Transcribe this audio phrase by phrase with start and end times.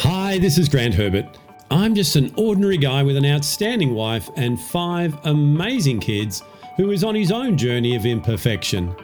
[0.00, 1.24] Hi, this is Grant Herbert.
[1.70, 6.42] I'm just an ordinary guy with an outstanding wife and five amazing kids
[6.76, 8.94] who is on his own journey of imperfection.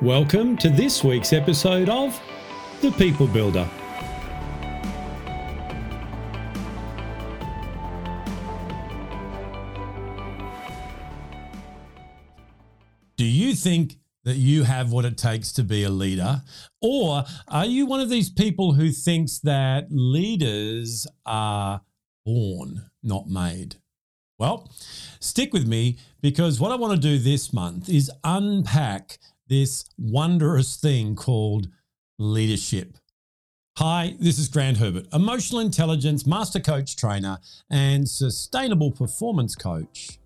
[0.00, 2.18] Welcome to this week's episode of
[2.80, 3.68] The People Builder.
[13.18, 13.98] Do you think
[14.28, 16.42] that you have what it takes to be a leader?
[16.82, 21.80] Or are you one of these people who thinks that leaders are
[22.26, 23.76] born, not made?
[24.38, 24.70] Well,
[25.18, 30.76] stick with me because what I want to do this month is unpack this wondrous
[30.76, 31.68] thing called
[32.18, 32.98] leadership.
[33.78, 37.38] Hi, this is Grant Herbert, emotional intelligence master coach trainer
[37.70, 40.18] and sustainable performance coach.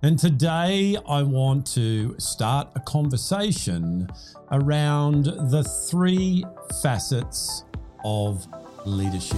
[0.00, 4.08] And today I want to start a conversation
[4.52, 6.44] around the three
[6.80, 7.64] facets
[8.04, 8.46] of
[8.86, 9.36] leadership.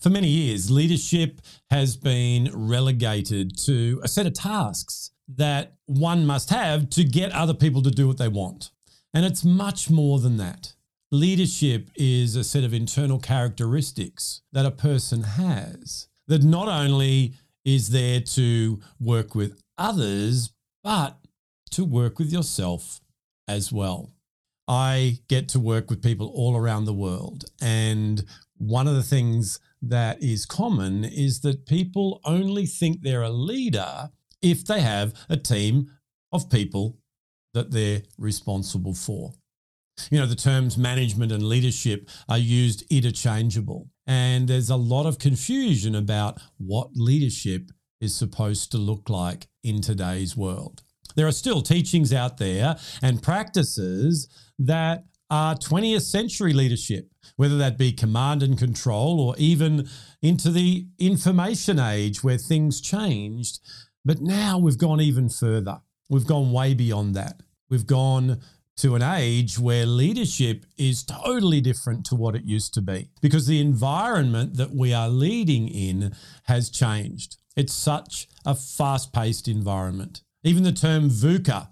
[0.00, 6.50] For many years, leadership has been relegated to a set of tasks that one must
[6.50, 8.72] have to get other people to do what they want.
[9.14, 10.73] And it's much more than that.
[11.14, 17.34] Leadership is a set of internal characteristics that a person has that not only
[17.64, 20.50] is there to work with others,
[20.82, 21.16] but
[21.70, 23.00] to work with yourself
[23.46, 24.12] as well.
[24.66, 27.44] I get to work with people all around the world.
[27.62, 28.24] And
[28.56, 34.10] one of the things that is common is that people only think they're a leader
[34.42, 35.92] if they have a team
[36.32, 36.98] of people
[37.52, 39.34] that they're responsible for.
[40.10, 43.88] You know, the terms management and leadership are used interchangeable.
[44.06, 47.70] And there's a lot of confusion about what leadership
[48.00, 50.82] is supposed to look like in today's world.
[51.16, 57.78] There are still teachings out there and practices that are 20th century leadership, whether that
[57.78, 59.88] be command and control or even
[60.22, 63.60] into the information age where things changed.
[64.04, 65.80] But now we've gone even further.
[66.10, 67.40] We've gone way beyond that.
[67.70, 68.40] We've gone
[68.76, 73.46] to an age where leadership is totally different to what it used to be because
[73.46, 76.14] the environment that we are leading in
[76.44, 77.36] has changed.
[77.56, 80.22] It's such a fast paced environment.
[80.42, 81.68] Even the term VUCA,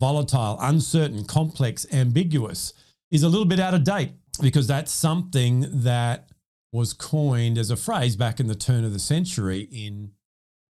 [0.00, 2.72] volatile, uncertain, complex, ambiguous,
[3.10, 6.30] is a little bit out of date because that's something that
[6.72, 10.12] was coined as a phrase back in the turn of the century in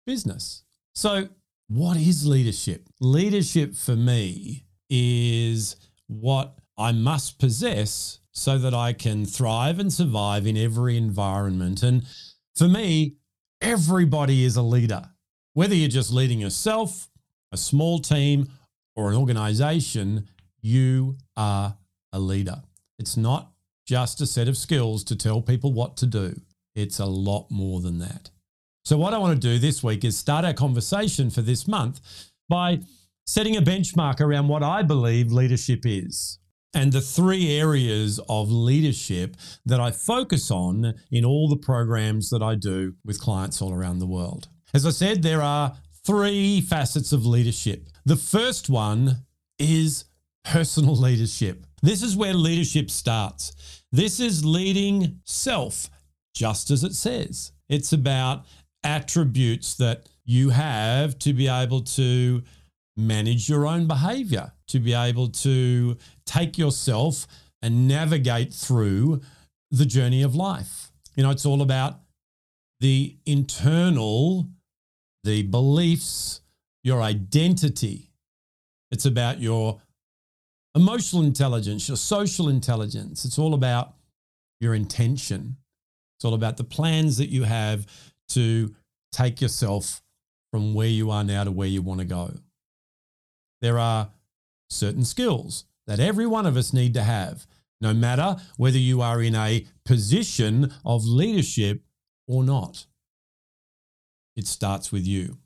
[0.06, 0.64] business.
[0.94, 1.28] So,
[1.68, 2.88] what is leadership?
[3.00, 5.76] Leadership for me is
[6.08, 11.82] what I must possess so that I can thrive and survive in every environment.
[11.82, 12.06] And
[12.56, 13.16] for me,
[13.60, 15.02] everybody is a leader.
[15.54, 17.08] Whether you're just leading yourself,
[17.52, 18.50] a small team,
[18.96, 20.28] or an organization,
[20.60, 21.76] you are
[22.12, 22.62] a leader.
[22.98, 23.52] It's not
[23.86, 26.40] just a set of skills to tell people what to do,
[26.74, 28.30] it's a lot more than that.
[28.84, 32.00] So, what I want to do this week is start our conversation for this month
[32.48, 32.80] by
[33.30, 36.40] setting a benchmark around what I believe leadership is.
[36.74, 42.42] And the three areas of leadership that I focus on in all the programs that
[42.42, 44.48] I do with clients all around the world.
[44.74, 47.88] As I said, there are three facets of leadership.
[48.04, 49.18] The first one
[49.60, 50.06] is
[50.44, 51.66] personal leadership.
[51.82, 53.52] This is where leadership starts.
[53.92, 55.88] This is leading self,
[56.34, 57.52] just as it says.
[57.68, 58.46] It's about
[58.82, 62.42] attributes that you have to be able to
[63.00, 65.96] manage your own behavior, to be able to
[66.26, 67.26] take yourself
[67.62, 69.20] and navigate through
[69.70, 70.90] the journey of life.
[71.16, 72.00] You know, it's all about
[72.80, 74.48] the internal,
[75.24, 76.40] the beliefs,
[76.82, 78.10] your identity.
[78.90, 79.80] It's about your
[80.74, 83.24] emotional intelligence, your social intelligence.
[83.24, 83.94] It's all about
[84.60, 85.56] your intention.
[86.16, 87.86] It's all about the plans that you have
[88.30, 88.74] to
[89.12, 90.02] take yourself
[90.52, 92.32] from where you are now to where you want to go
[93.60, 94.10] there are
[94.68, 97.46] certain skills that every one of us need to have,
[97.80, 101.82] no matter whether you are in a position of leadership
[102.28, 102.86] or not.
[104.36, 105.38] It starts with you.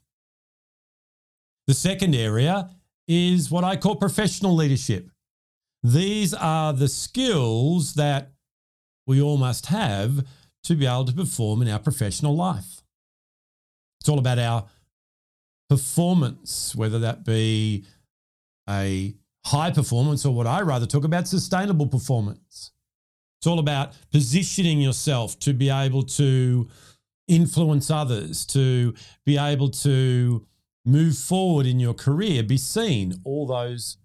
[1.67, 2.69] The second area
[3.07, 5.09] is what I call professional leadership.
[5.83, 8.31] These are the skills that
[9.07, 10.25] we all must have
[10.63, 12.81] to be able to perform in our professional life.
[13.99, 14.65] It's all about our
[15.69, 17.85] performance, whether that be
[18.69, 19.15] a
[19.45, 22.71] high performance, or what I rather talk about, sustainable performance.
[23.39, 26.67] It's all about positioning yourself to be able to
[27.27, 28.93] influence others, to
[29.25, 30.47] be able to
[30.85, 33.97] move forward in your career, be seen, all those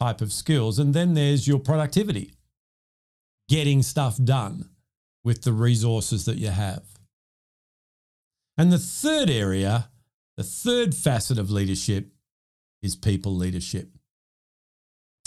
[0.00, 0.78] type of skills.
[0.78, 2.34] And then there's your productivity,
[3.48, 4.70] getting stuff done
[5.22, 6.82] with the resources that you have.
[8.56, 9.90] And the third area,
[10.36, 12.08] the third facet of leadership
[12.82, 13.90] is people leadership.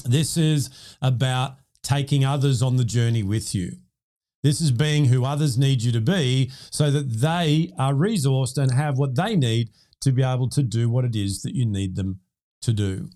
[0.04, 0.70] This is
[1.02, 3.78] about taking others on the journey with you.
[4.44, 8.72] This is being who others need you to be so that they are resourced and
[8.74, 9.70] have what they need
[10.02, 12.20] to be able to do what it is that you need them
[12.62, 13.10] to do.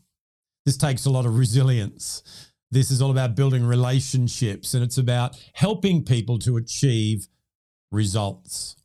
[0.65, 2.23] This takes a lot of resilience.
[2.71, 7.27] This is all about building relationships and it's about helping people to achieve
[7.91, 8.75] results.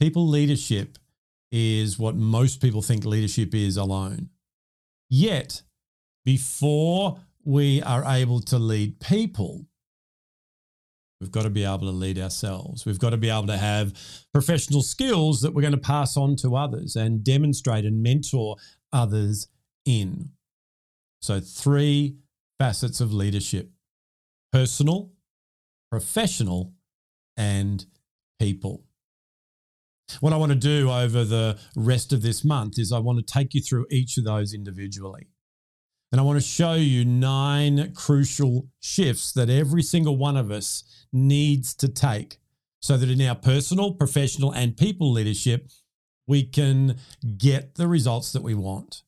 [0.00, 0.98] People leadership
[1.52, 4.30] is what most people think leadership is alone.
[5.08, 5.62] Yet,
[6.24, 9.66] before we are able to lead people,
[11.20, 12.86] we've got to be able to lead ourselves.
[12.86, 13.94] We've got to be able to have
[14.32, 18.56] professional skills that we're going to pass on to others and demonstrate and mentor
[18.92, 19.48] others
[19.84, 20.30] in.
[21.20, 22.16] So, three
[22.58, 23.70] facets of leadership
[24.52, 25.10] personal,
[25.90, 26.74] professional,
[27.36, 27.84] and
[28.38, 28.84] people.
[30.20, 33.32] What I want to do over the rest of this month is I want to
[33.32, 35.28] take you through each of those individually.
[36.14, 40.84] And I want to show you nine crucial shifts that every single one of us
[41.12, 42.38] needs to take
[42.78, 45.68] so that in our personal, professional, and people leadership,
[46.28, 46.98] we can
[47.36, 49.02] get the results that we want.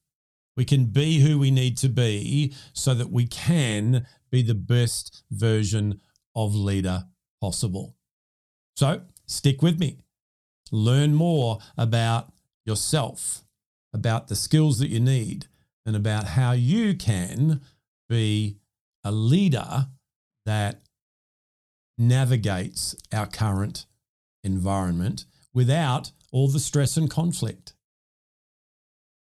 [0.56, 5.22] We can be who we need to be so that we can be the best
[5.30, 6.00] version
[6.34, 7.04] of leader
[7.40, 7.94] possible.
[8.74, 10.00] So stick with me.
[10.72, 12.32] Learn more about
[12.64, 13.44] yourself,
[13.94, 15.46] about the skills that you need,
[15.86, 17.60] and about how you can
[18.08, 18.58] be
[19.04, 19.86] a leader
[20.44, 20.82] that
[21.96, 23.86] navigates our current
[24.44, 25.24] environment
[25.54, 27.72] without all the stress and conflict.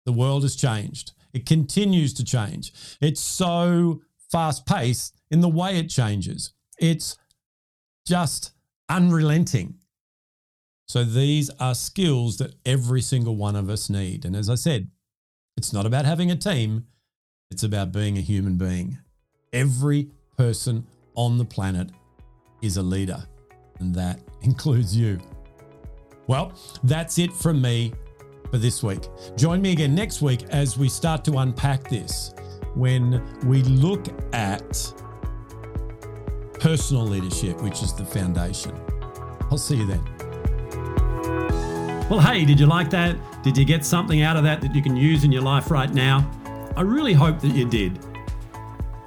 [0.05, 1.11] The world has changed.
[1.33, 2.73] It continues to change.
[3.01, 4.01] It's so
[4.31, 6.53] fast paced in the way it changes.
[6.79, 7.17] It's
[8.05, 8.51] just
[8.89, 9.75] unrelenting.
[10.87, 14.25] So these are skills that every single one of us need.
[14.25, 14.89] And as I said,
[15.57, 16.85] it's not about having a team,
[17.51, 18.97] it's about being a human being.
[19.51, 21.91] Every person on the planet
[22.61, 23.25] is a leader,
[23.79, 25.19] and that includes you.
[26.27, 26.53] Well,
[26.83, 27.93] that's it from me
[28.49, 29.01] for this week.
[29.35, 32.33] Join me again next week as we start to unpack this
[32.75, 34.93] when we look at
[36.59, 38.73] personal leadership, which is the foundation.
[39.51, 40.03] I'll see you then.
[42.09, 43.17] Well, hey, did you like that?
[43.43, 45.93] Did you get something out of that that you can use in your life right
[45.93, 46.29] now?
[46.77, 47.99] I really hope that you did.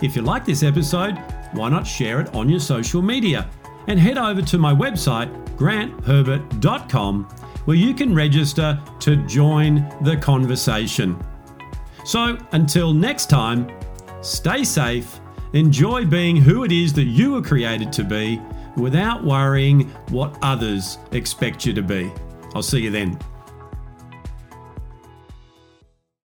[0.02, 1.16] If you like this episode,
[1.52, 3.48] why not share it on your social media?
[3.86, 7.24] And head over to my website, grantherbert.com,
[7.64, 11.18] where you can register to join the conversation.
[12.04, 13.70] So until next time,
[14.20, 15.18] stay safe,
[15.54, 18.40] enjoy being who it is that you were created to be
[18.76, 22.12] without worrying what others expect you to be.
[22.54, 23.18] I'll see you then.